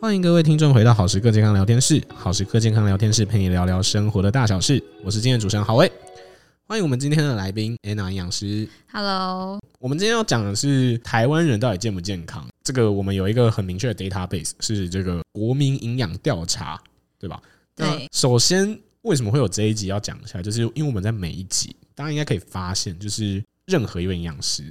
[0.00, 2.02] 欢迎各位听众回到好时刻健康聊天室。
[2.14, 4.82] 好时刻健康聊天室陪你聊聊生活的大小事。
[5.04, 5.92] 我是今天的主持人郝威。
[6.66, 8.66] 欢迎我们今天的来宾 Anna 营养师。
[8.90, 9.60] Hello。
[9.78, 12.48] 我们今天要讲的是台湾人到底健不健康？
[12.64, 16.80] 这个我们有一个很明确的 database，是这个国民营养调查，
[17.18, 17.38] 对吧？
[17.76, 18.08] 对。
[18.10, 20.40] 首先，为什么会有这一集要讲一下？
[20.40, 24.64] 就是因为我们在每一集，大家应该可以发现，就是任何一位营养师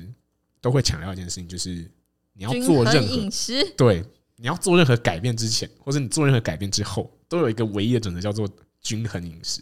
[0.60, 1.88] 都会强调一件事情，就是
[2.34, 4.04] 你要做任何饮食，对。
[4.40, 9.62] 你要做任何改变之前，或者你做任何改变之后，都有一个唯一的准则，叫做均衡饮食。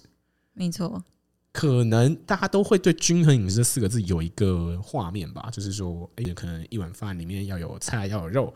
[0.53, 1.03] 没错，
[1.51, 8.53] 可能大家都会对“均衡饮食”这四个字有一个画面吧，就是说，哎，可能一碗饭里面要有菜，要有肉。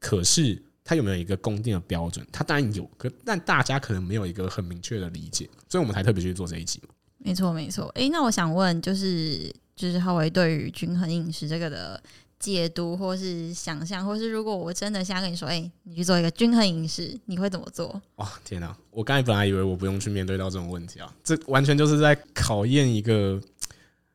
[0.00, 2.26] 可是它有没有一个公定的标准？
[2.32, 6.82] 它当然有，可但大家可能没有一个很明确的理解，所以我们才特别去做这一集。
[7.18, 7.86] 没错，没错。
[7.94, 12.02] 哎，那我想问，就是就是浩维对于均衡饮食这个的。
[12.40, 18.00] 解读或是想象，或是如果我真的想跟你说，哎、你去做一个均衡饮食，你会怎么做？
[18.16, 18.74] 哇，天哪！
[18.90, 23.40] 我刚才本来以为我不用去面对到这种问题啊，这完全就是在考验一个，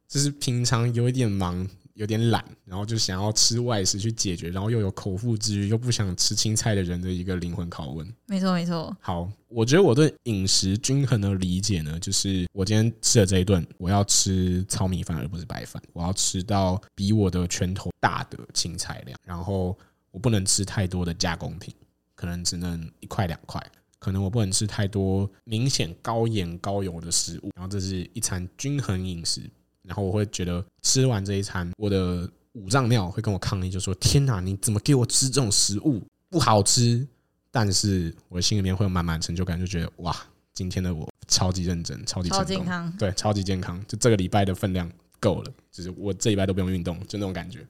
[0.08, 1.66] 就是平常有一点忙。
[1.96, 8.06] 有点懒，然后就想要吃外食去解决，然后又有口腹之欲，又不想吃青菜的人的一个灵魂拷问。
[8.28, 8.96] 没错，没错。
[9.00, 19.78] 好，我觉得我对饮食均衡的理解呢，就是我今天吃的这一顿，我要吃糙米饭而不是白饭，我要吃到比我的拳头大的青菜量，然后
[20.12, 21.74] 我不能吃太多的加工品，
[22.14, 23.66] 可能只能一块两块，
[24.00, 29.50] 可能我不能吃太多明显高盐高油的食物，然后这是一餐均衡饮食。
[29.86, 36.02] 然后我会觉得吃完这一餐，我的五脏庙会跟我抗议，就说：“天哪，你怎么给我吃这种食物？
[36.30, 37.08] 不好吃！”
[37.52, 40.16] 但是我的心里面会有满满成就感，就觉得哇，
[40.54, 47.66] 今天的我超级认真，超级成功，超健康，对，超级健康，就这个礼拜的分量够了，就是我这礼拜都不用运动，就那种感觉。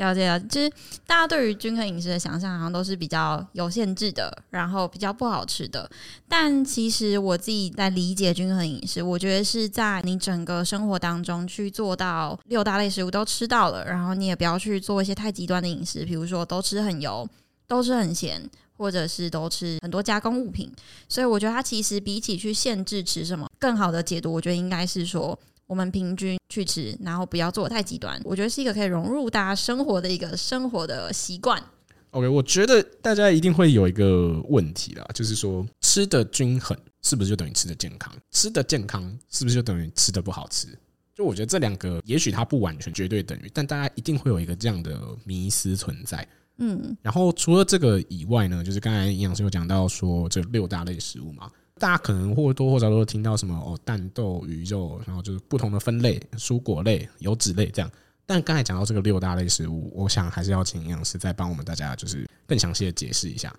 [0.00, 0.70] 了解了，就是
[1.06, 5.88] 大家对于均衡饮食的想象好像都是比较有限制的，然后比较不好吃的。
[6.26, 17.28] 但其实我自己在理解均衡饮食，我觉得是在你整个生活当中去做到六大类食物都吃到了，然后你也不要去做一些太极端的饮食，比如说都吃很油，
[17.68, 18.42] 都吃很咸，
[18.78, 20.72] 或者是都吃很多加工物品。
[21.10, 25.38] 所以我觉得它其实比起去限制吃什么，更好的解读，我觉得应该是说。
[25.70, 28.20] 我们平均去吃，然后不要做太极端。
[28.24, 31.62] 我觉得是一个可以融入大家生活的一个生活的习惯。
[32.10, 38.12] OK，我觉得大家一定会有一个问题啦，就是说吃的均衡是不是就等于吃的健康？
[38.32, 40.66] 吃的健康是不是就等于吃的不好吃？
[41.14, 46.26] 就我觉得这两个也许它不完全绝对等于，但大家一定会有一个这样的迷思存在。
[46.56, 51.48] 嗯，然后除了这个以外呢，就是刚才营养师有讲到说这六大类食物嘛。
[51.80, 57.90] 大家可能或多或少都会听到什么哦，蛋豆鱼肉，然后就是不同的分类，蔬果类、油脂类这样。
[58.26, 63.52] 但刚才讲到这个六大类食物，我想还是要请营养师再帮我们大家就是更详细的解释一下。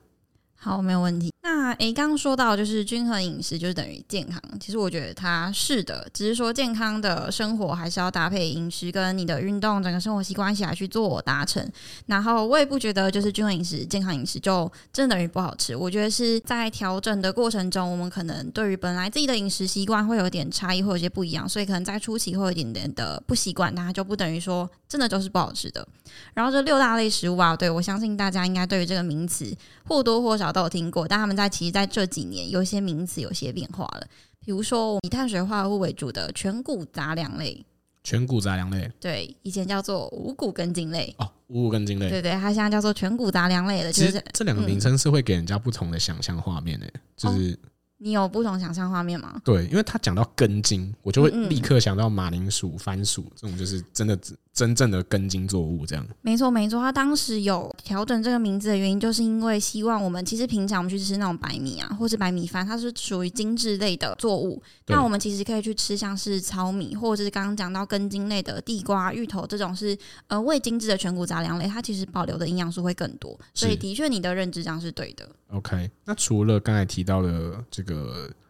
[0.63, 1.33] 好，没有问题。
[1.41, 11.67] 那诶，刚刚说到就是均衡饮食就是等于健康，其实我觉得它是的，只是说健康的生活还是要搭配饮食跟你的运动，整个生活习惯起来去做达成。
[12.05, 15.75] 然后我也不觉得就是均衡饮食、健康饮食就真的等于不好吃。
[15.75, 25.87] 我觉得是在调整的过程中，我们可能对于本来自己的饮食习惯会有点差异，会有些不一样，所以可能在初期会有一点点的不习惯，但它就不等于说真的就是不好吃的。
[26.35, 29.51] 然后这六大类食物啊，对，我相信大家应该对于这个名词
[29.87, 30.50] 或多或少。
[30.51, 34.07] 都有听过，但他们在其实在这几年有一些名词有些变化了。
[34.43, 37.65] 比如说以碳水化合物为主的全谷杂粮类，
[38.03, 43.91] 全谷杂粮类，对，以前叫做五谷根茎类哦，五谷根茎类，对对，它现在叫做全谷杂粮类的。
[43.93, 47.59] 其实这两个名称是会给人家不同的想象画面的，嗯、就是。
[48.01, 49.39] 哦你有不同想象画面吗？
[49.43, 54.17] 对，因为他讲到根茎，我就会立刻想到马铃薯、番薯这种，就是真的
[54.51, 56.03] 真正的根茎作物这样。
[56.21, 56.81] 没错，没错。
[56.81, 64.61] 他当时有调整这个名字的原因，就是因为希望我们其实平常我们去吃那种白米啊，或是白米饭，它是属于精致类的作物。
[64.87, 69.95] 那我们其实可以去吃像是糙米，或者是刚刚讲到根茎类的地瓜、芋头这种是
[70.25, 73.39] 呃未精致的全谷杂粮类，它其实保留的营养素会更多。
[73.53, 75.29] 所以的确，你的认知这样是对的。
[75.51, 77.90] OK，那除了刚才提到的这个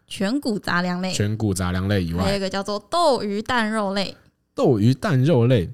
[0.08, 4.16] 全谷杂粮类、全谷杂粮类以外，还有一个叫做豆鱼蛋肉类。
[4.54, 5.70] 豆鱼蛋肉类，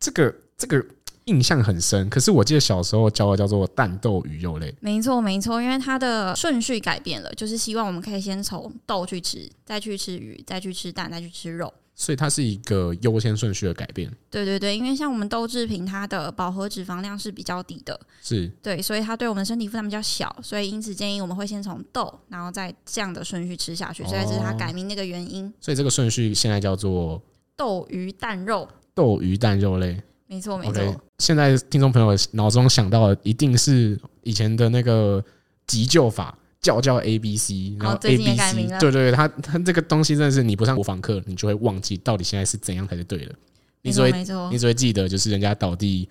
[0.00, 0.82] 这个这个
[1.26, 2.08] 印象很深。
[2.08, 4.74] 可是我记得小时候教的叫做蛋豆鱼肉类。
[4.80, 11.72] 没错没错，因为它的顺序改变了，就是希望我们可以先从豆去吃，再去吃鱼，再去吃蛋，再去吃肉。
[11.94, 14.10] 所以它是一个优先顺序的改变。
[14.30, 24.02] 对对对，因为像我们豆制品，它的饱和脂肪量是比较低的，是对，所以它对我们身体负担比较小，所以因此建议我们会先从豆，然后再这样的顺序吃下去。
[24.04, 25.52] 所以这是它改名那个原因。
[25.60, 27.22] 所以这个顺序现在叫做
[27.56, 28.68] 豆鱼蛋肉。
[28.94, 30.74] 豆鱼蛋肉类，没错没错。
[30.74, 35.24] Okay, 现在听众朋友脑中想到的一定是以前的那个
[35.66, 43.34] 急救法，叫叫 A B C，然后 A B C，对对对，他他这个东西真的是你不上国防课，你就会忘记到底现在是怎样才是对的。
[43.82, 44.10] 你只会
[44.50, 46.08] 你只会记得就是人家倒地，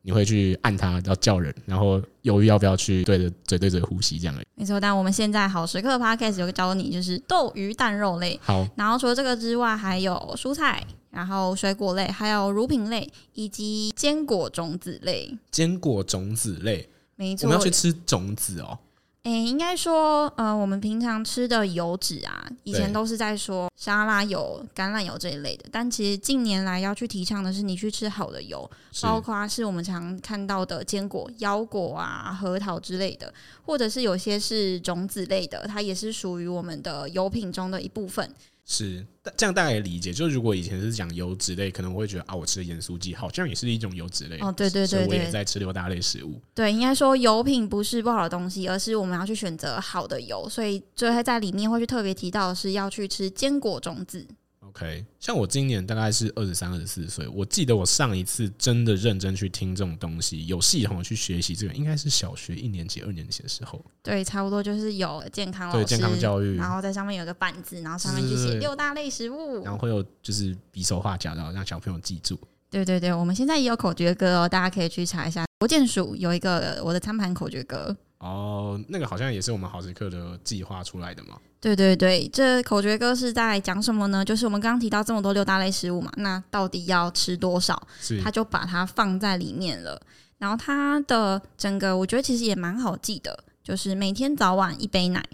[0.00, 4.46] 你会去按他，要叫人，然后犹豫要不要去对着嘴对嘴呼吸这样而已。
[4.54, 8.40] 没错，但我们现在好时刻 Podcast 有个教你就是豆鱼蛋肉类。
[8.42, 15.36] 好，然后除了这个之外，还有蔬菜，然后水果类，还有乳品类，以及坚果种子类。
[15.50, 18.78] 坚果种子类，没错，我们要去吃种子哦。
[19.24, 28.68] 诶，应该说，呃，我们平常吃的油脂啊，以前都是在说沙拉油、橄榄油这一类的，但其实近年来要去提倡的是，你去吃好的油，
[29.00, 33.32] 包括是我们常看到的坚果、腰果啊、核桃之类的，
[33.64, 38.28] 或者是有些是种子类的，它也是属于我们的油品中的一部分。
[38.64, 39.04] 是，
[39.36, 40.12] 这样大概也理解。
[40.12, 44.38] 就是如果以前是讲油脂类，可能我会觉得啊，我吃的盐酥鸡好像也是一种油脂类。
[44.38, 46.40] 哦，对对对，对，所以我也在吃六大类食物。
[46.54, 50.48] 对，应该说油品不是不好的东西，而是我们要去选择好的油。
[50.48, 54.26] 所以最后在里面会去特别提到的是要去吃坚果种子。
[54.74, 63.84] OK，像我今年大概是二十三、二十四岁，我记得我上一次真的认真去听这种东西，有系统的去学习这个，应该是小学一年级、二年级的时候。
[64.02, 72.38] 对，差不多就是有健康老师，对健康教育，然后在上面有个板子，然后上面就写六大类食物，然后会有就是比手画脚的让小朋友记住。
[72.70, 75.44] 对对对，我们现在也有口诀歌哦，大家可以去查一下。
[75.58, 77.94] 国健署有一个我的餐盘口诀歌。
[78.22, 81.36] 哦，那个好像也是我们好时刻的计划出来的嘛。
[81.60, 84.24] 对对对，这口诀歌是在讲什么呢？
[84.24, 87.80] 就是我们刚刚提到这么多六大类食物嘛，那到底要吃多少？
[88.22, 90.00] 他就把它放在里面了。
[90.38, 95.24] 然后它的整个，我觉得其实也蛮好记的，就是每天早晚一杯奶，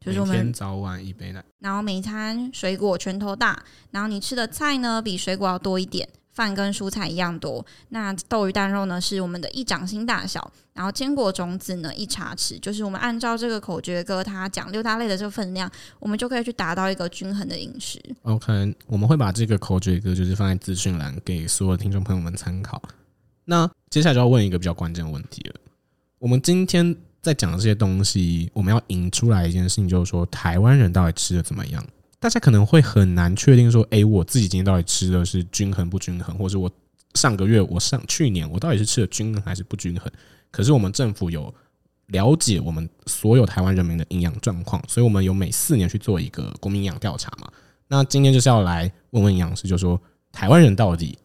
[0.00, 6.08] 就是我们每天早晚一杯奶，然后每餐水果拳头大，然后你吃的菜呢比水果要多一点。
[6.38, 15.68] 饭跟蔬菜一样多，那豆鱼蛋肉呢是我们的一掌心大小，然后坚果种子呢一茶匙，就是我们按照这个口诀歌，他讲六大类的这个分量，
[15.98, 18.00] 我们就可以去达到一个均衡的饮食。
[18.22, 22.80] OK，我们会把这个口诀歌就是放在资讯栏给所有听众朋友们参考。
[23.44, 25.56] 那接下来就要问一个比较关键的问题了，
[26.20, 31.84] 我们今天在讲的这些东西，我们要引出来一件事情，就是说台湾人到底吃的怎么样？
[32.20, 36.70] 大家可能会很难确定说，哎，我自己今天到底吃的是均衡不均衡，或者我
[37.14, 40.10] 上个月、我上去年我到底是吃的均衡还是不均衡？
[40.50, 41.54] 可是我们政府有
[42.06, 47.50] 了解我们所有台湾人民的营养状况，所以我们有每四年去做一个国民营养调查嘛。
[47.86, 50.00] 那今天就是要来问问营养师，就说
[50.32, 51.16] 台湾人到底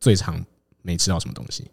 [0.00, 0.42] 最常
[0.80, 1.70] 没吃到什么东西？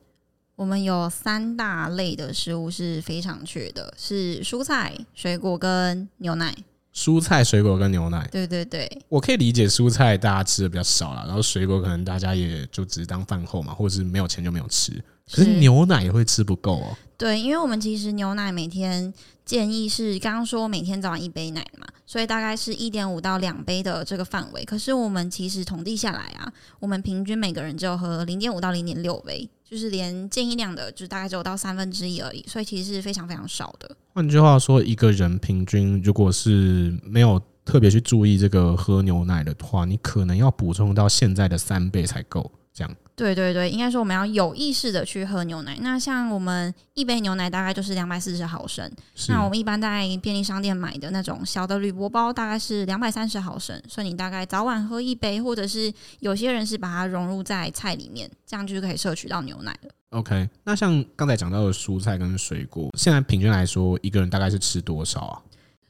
[0.56, 6.56] 我们有三大类的食物是非常缺的，是蔬菜、水果跟牛奶。
[6.95, 14.94] 蔬菜、水果跟牛奶，对对对，我可以理解蔬菜大家吃的比较少了，然后水果可能大家也就只是当饭后嘛，或者是没有钱就没有吃。
[15.30, 16.95] 可是牛奶也会吃不够哦。
[17.18, 19.13] 对，因为我们其实牛奶每天
[19.44, 24.63] 建议是刚刚说每天早上一杯奶嘛，所以大概是一点五到两杯的这个范围。
[24.63, 29.50] 可是我们其实统计下来啊，我们平均每个人只有喝零点五到零点六杯。
[29.70, 33.98] 就是连建议量的，就是大概只有到三分之一而已，所以其实是非常非常少的。
[34.14, 42.52] 换句话说，一个人平均如果是没有特别去注意这个喝牛奶的话，你可能要补充到现在的三倍才够。
[42.72, 42.96] 这样。
[43.16, 45.78] 对对对，应该说我们要有意识的去喝牛奶。
[45.80, 48.92] 那像我们一杯牛奶大概就是两百四十毫升，
[49.30, 59.90] 那我们一般在便利商店买的那种小的铝箔包大概是两百三十毫升，所以你大概早晚喝一杯，或者是有些人是把它融入在菜里面，这样就可以摄取到牛奶了。
[60.10, 65.42] OK，那像刚才讲到的蔬菜跟水果，现在平均来说一个人大概是吃多少啊？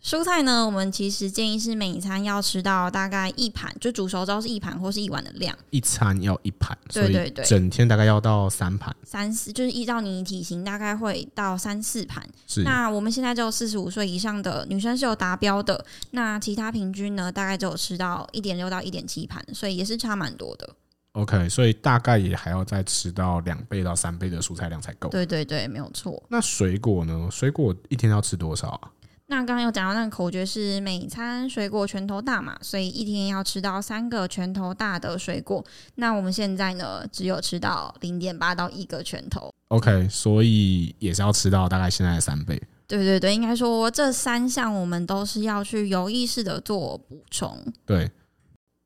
[0.05, 5.57] 蔬菜呢，我们其实建议是每餐要吃到大概一盘，就煮熟之后是一盘或是一碗的量。
[5.71, 8.95] 一餐要一盘，对对对，整天大概要到三盘。
[9.03, 12.23] 三四就是依照你体型，大概会到三四盘。
[12.45, 12.61] 是。
[12.61, 20.69] 那我们现在只有四十五岁以上的女生是有达标的，那其他平均呢，大概只有吃到一点六到一点七盘，所以也是差蛮多的。
[21.13, 25.09] OK，所以大概也还要再吃到两倍到三倍的蔬菜量才够。
[25.09, 26.21] 对对对，没有错。
[26.29, 27.27] 那水果呢？
[27.31, 28.91] 水果一天要吃多少啊？
[29.27, 35.65] 那刚刚有讲到那个口诀是每餐水果拳头大嘛，所以一天要吃到三个拳头大的水果。
[35.95, 39.51] 那我们现在呢，只有吃到零点八到一个拳头。
[39.69, 42.61] OK，所以也是要吃到大概现在的三倍。
[42.87, 47.59] 对对对，应该说这三项我们都是要去有意识的做补充。
[47.83, 48.11] 对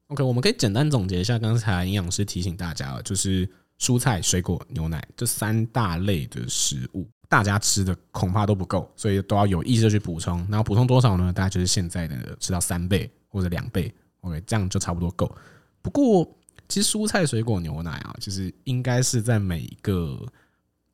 [0.08, 3.46] ，OK，我们可以简单总结一下刚才营养师提醒大家了，就是
[3.77, 7.05] 蔬菜、水果、牛奶这三大类的食物。
[7.29, 10.39] 大家吃的恐怕都不够，所以都要有意识的去补充。
[10.50, 11.31] 然后补充多少呢？
[11.31, 15.33] 大概就是现在的吃到三倍或者两倍，OK，这样就差不多够。
[15.81, 16.27] 不过，
[16.67, 20.19] 其实蔬菜、水果、牛奶啊，其实应该是在每一个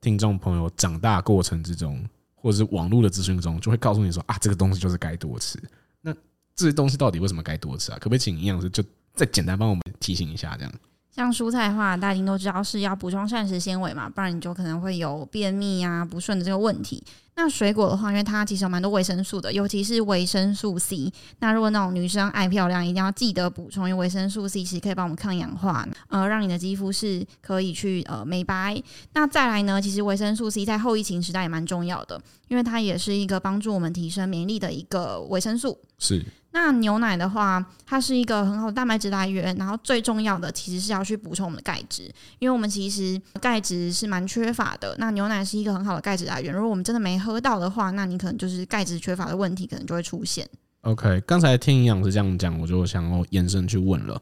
[0.02, 5.58] 听众朋友长大过程之中，或者是网络的资讯中，就会告诉你说啊，这个东西就是该多吃。
[6.02, 6.14] 那
[6.54, 7.98] 这些东西到底为什么该多吃啊？
[7.98, 10.74] 可不可以请营养师就再简单帮我们提醒一下，这样？
[11.16, 17.02] 像蔬菜的话，大家都知道是要补充膳食纤维嘛，不然你就可能会有便秘啊、不顺的这个问题。
[17.38, 21.10] 那水果的话，因为它其实有蛮多维生素的，尤其是维生素 C。
[21.40, 28.82] 那如果那种女生爱漂亮，一定要记得补充，因为维生素 C 其实可以帮我们抗氧化，呃，让你的肌肤是可以去呃美白。
[29.14, 35.78] 那再来呢，其实维生素 C 在后疫情时代也蛮重要的，因为它也是一个帮助我们提升免疫力的一个维生素。
[35.98, 36.26] 是。
[36.56, 42.04] 那牛奶的话，它是一个很好的蛋白质来源，然后最重要的其实是要去补充我们的钙质，
[42.40, 44.96] 因为我们其实钙质是蛮缺乏的。
[44.98, 50.48] 那牛奶是一个很好的钙质来源，如果我们真的没喝到的话，那你可能就是钙质缺乏的问题可能就会出现。
[50.84, 54.22] OK，刚才听营养师这样讲，我就想要延伸去问了：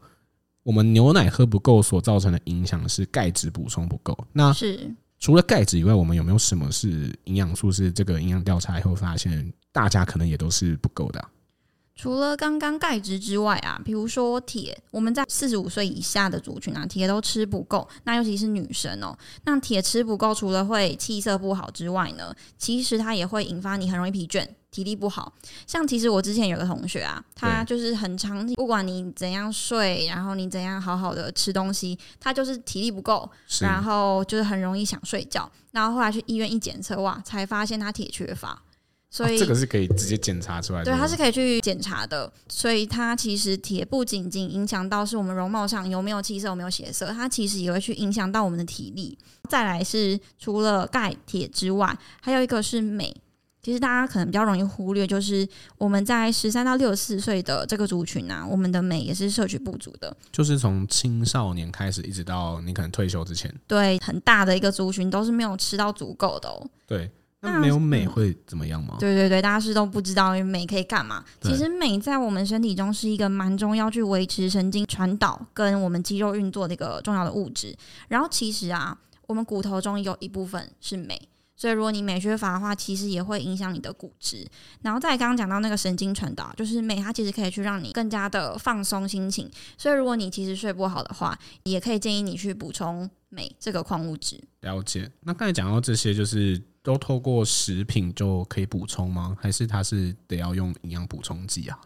[0.64, 11.28] 我们牛奶喝不够所造成的影响是钙质补充不够，那是除了钙质以外，我们有没有什么是营养素是这个营养调查以后发现大家可能也都是不够的啊？
[11.94, 17.88] 除了刚刚钙质之外啊，比如说铁，我们在四十五岁以下的族群啊，铁都吃不够。
[18.02, 25.32] 那尤其是女生哦，那铁吃不够，除了会气色不好之外呢，其实它也会引发你很容易疲倦、体力不好。
[25.68, 35.50] 像其实我之前有个同学啊，他就是很常，不管你怎样睡，然后你怎样好好的吃东西，他就是体力不够，然后就是很容易想睡觉。
[35.70, 38.60] 然后后来去医院一检测，哇，才发现他铁缺乏。
[39.14, 42.32] 所以、哦、这个是可以直接检查出来的，对，它是可以去检查的。
[42.48, 49.16] 所以它其实铁不仅仅影响到是我们容貌上有没有气色、有没有血色，它其实也会去影响到我们的体力。
[49.48, 53.14] 再来是除了钙、铁之外，还有一个是镁。
[53.62, 60.14] 其实大家可能比较容易忽略，就是我们在十三到六十四岁的这个族群啊，我们的镁也是摄取不足的。
[60.32, 66.68] 就是从青少年开始，一直到你可能退休之前，对，很大的一个族群都是没有吃到足够的哦。
[66.84, 67.08] 对。
[67.44, 68.96] 那没有美会怎么样吗？
[68.98, 71.24] 对对对，大家是都不知道美可以干嘛。
[71.42, 77.76] 其实美在我们身体中是一个蛮重要，去维持神经传导跟我们肌肉运作的一个重要的物质。
[78.08, 81.18] 然后其实啊，我们骨头中有一部分是镁，
[81.56, 84.46] 所以如果你美缺乏的话，其实也会影响你的骨质。
[84.82, 89.50] 然后再刚刚讲到那个神经传导，就是美它其实可以去让你更加的放松心情。
[89.76, 94.40] 所以如果你其实睡不好的话，也可以建议你去补充镁这个矿物质。
[94.60, 95.10] 了解。
[95.20, 96.60] 那刚才讲到这些，就是。
[96.84, 99.36] 都透过食品就可以补充吗？
[99.40, 101.80] 还是它是得要用营养补充剂啊？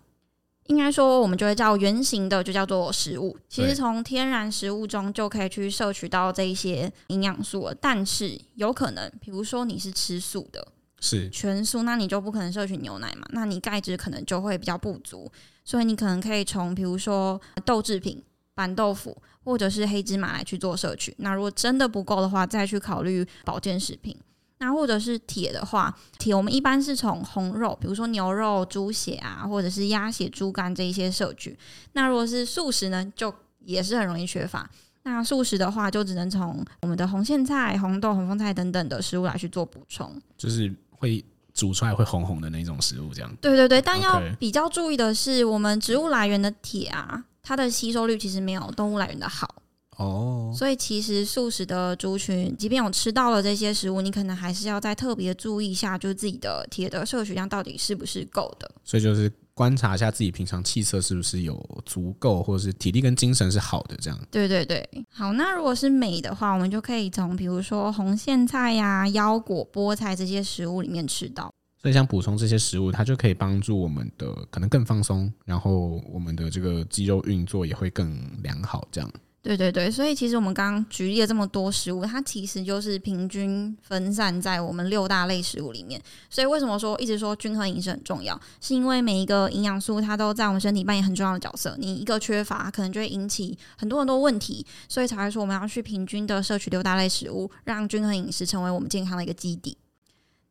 [0.66, 3.38] 应该说，我们就会叫原型的，就叫做食物。
[3.48, 7.74] 其实从天然食物中就可以去摄取到这一些营养素了。
[7.74, 10.66] 但是有可能，比如说你是吃素的，
[11.00, 13.26] 是全素，那你就不可能摄取牛奶嘛？
[13.30, 15.30] 那你钙质可能就会比较不足。
[15.64, 18.22] 所以你可能可以从比如说豆制品、
[18.54, 21.14] 板豆腐或者是黑芝麻来去做摄取。
[21.18, 24.14] 那如果真的不够的话，再去考虑保健食品。
[24.58, 31.56] 那或者是铁的话，铁我们一般是从红肉，比如说牛肉、猪血啊，或者是鸭血、猪肝这一些摄取。
[31.92, 33.32] 那如果是素食呢，就
[33.64, 34.68] 也是很容易缺乏。
[35.04, 40.20] 那素食的话，就只能从我们的红苋菜、红豆、红凤菜等等的食物来去做补充。
[40.36, 41.24] 就是会
[41.54, 43.32] 煮出来会红红的那种食物，这样。
[43.40, 49.62] 对对对，但要比较注意的是，我们植物来源的铁啊，它的吸收率其实没有动物来源的好。
[49.98, 50.56] 哦，oh.
[50.56, 58.70] 所以其实素食的族群，即便有吃到了这些食物，你可能还是要再特别注意一下，就是自己的铁的摄取量到底是不是够的。
[58.84, 64.18] 所以就是观察一下自己平常气色是不是有足够，或者是体力跟精神是好的这样。
[64.30, 71.52] 对对对，好，那如果是美的话，我们就可以从比如说红苋菜呀、啊、腰果、菠菜这些食物里面吃到。
[71.80, 79.08] 所以想补充这些食物，它就可以帮助我们的可能更放松，然后我们的这个肌肉运作也会更良好，这样。
[79.40, 85.98] 对对对，所以其实我们刚刚举例了这么多食物，它其实就是平均分散在我们六大类食物里面。
[86.28, 91.74] 所以为什么说一直说均衡饮食很重要，是因为每一个营养素它都在我们身体扮演很重要的角色。
[91.78, 99.78] 你一个缺乏，可能就会引起很多很多问题，所以才会说我们要去平均的摄取六大类食物，让均衡饮食成为我们健康的一个基底。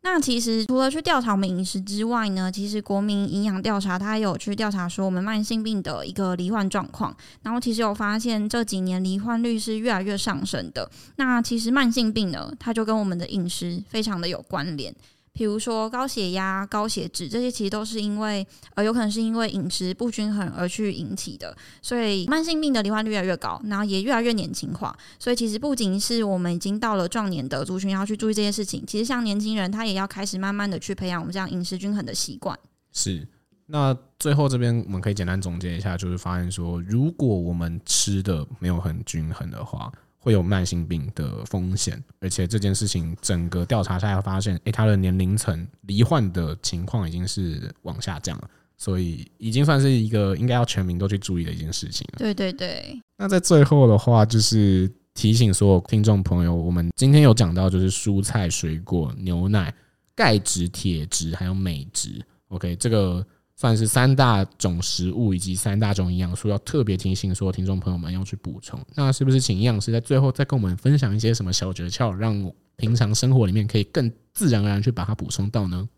[0.10, 10.90] 那其实除了去调查我们饮食之外呢，其实国民营养调查它有去调查说我们慢性病的一个罹患状况，然后其实有发现这几年罹患率是越来越上升的。
[11.18, 14.96] 那其实慢性病呢，它就跟我们的饮食非常的有关联。
[15.38, 24.98] 比如说高血压、高血脂这些，其实都是因为呃，有可能是因为饮食不均衡而去引起的，所以慢性病的罹患率越来越高，然后也越来越年轻化。
[25.20, 32.58] 所以其实不仅是我们已经到了壮年的族群要去注意这些事情，其实像年轻人他也要开始慢慢的去培养我们这样饮食均衡的习惯。
[32.92, 33.28] 是，
[33.68, 39.92] 那最后这边我们可以简单总结一下，就是发现说，如果我们吃的没有很均衡的话。
[40.28, 52.18] 会有慢性病的风险，而且这件事情整个调查下来发现，诶，他的年龄层罹患的情况已经是往下降了，所以已经算是一个应该要全民都去注意的一件事情了。
[52.18, 53.02] 对对对。
[53.18, 59.74] 那在最后的话，就是提醒所有听众朋友，我们今天有讲到就是蔬菜、水果、牛奶、
[60.14, 62.22] 钙质、铁质还有镁质。
[62.50, 63.26] OK，这个。
[63.60, 68.80] 算是三大种食物以及三大种营养素，要特别提醒所有听众朋友们要去补充。
[68.94, 75.90] 那是不是请营养师在最后再跟我们分享一些什么小诀窍，让平常生活里面可以更自然而然去把它补充到呢？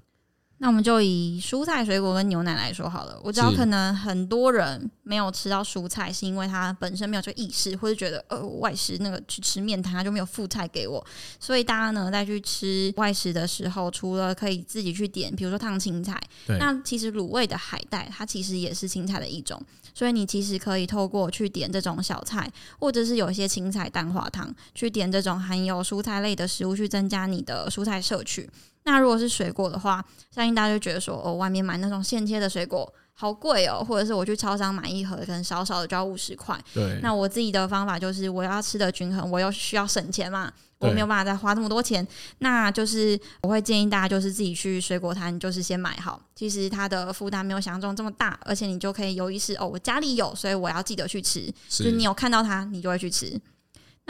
[0.61, 3.17] 那我们就以蔬菜、水果跟牛奶来说好了。
[3.23, 11.03] 我知道可能很多人没有吃到蔬菜，是因为他本身没有这个意识，或者觉得呃外食那个去吃面摊他就没有副菜给我。
[11.39, 16.21] 所以大家呢在去吃外食的时候，除了可以自己去点，比如说烫青菜，
[16.59, 19.61] 那其实卤味的海带它其实也是青菜的一种。
[19.95, 28.49] 所以你其实可以透过去点这种小菜，或者是有一些青菜蛋花汤，去点这种含有蔬菜类的食物，去增加你的蔬菜摄取。
[28.83, 36.57] 那如果是水果的话，相信大家就觉得说，哦，外面买那种现切的水果好贵哦，或者是我去超商买一盒，可能少少的就要五十块。
[36.73, 36.99] 对。
[37.03, 42.07] 那我自己的方法就是，我要吃的均衡，我又需要省钱嘛，我没有办法再花这么多钱。
[42.39, 46.19] 那就是我会建议大家，就是自己去水果摊，就是先买好。
[46.33, 51.41] 其实它的负担没有想象中这么大，而且你就可以有意识哦，我家里有，所以我要记得去吃。
[51.69, 51.83] 是。
[51.83, 53.39] 就是你有看到它，你就会去吃。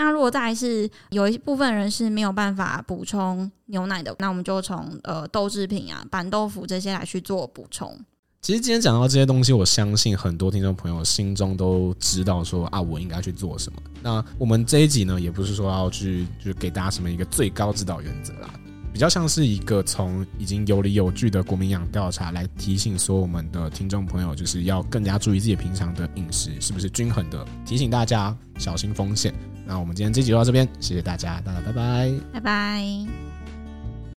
[0.01, 7.99] 那如果再是有一部分人是没有办法补充牛奶的，那我们就从呃豆制品啊、板豆腐这些来去做补充。
[8.41, 13.81] 其实今天讲到这些东西，我相信很多听众朋友心中都知道说啊，我应该去做什么。
[14.01, 18.49] 那我们这一集呢，也不是说要去就是给大家什么一个最高指导原则啦。
[18.93, 29.33] 比较像是一个从已经有理有据的国民养调查来提醒说我们的听众朋友，就是要更加注意自己平常的饮食是不是均衡的，提醒大家小心风险。
[29.69, 33.28] 那我们今天这集就到这边，谢谢大家，大家拜拜，拜拜。